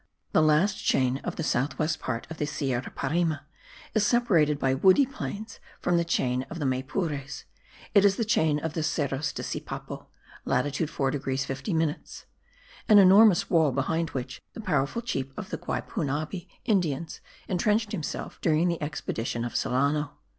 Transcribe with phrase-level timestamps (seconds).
[0.31, 3.37] The last chain of the south west part of the Sierra Parime
[3.93, 7.43] is separated by woody plains from the chain of Maypures;
[7.93, 10.07] it is the chain of the Cerros de Sipapo
[10.43, 12.25] (latitude 4 degrees 50 minutes);
[12.89, 18.69] an enormous wall behind which the powerful chief of the Guaypunabi Indians intrenched himself during
[18.69, 20.13] the expedition of Solano.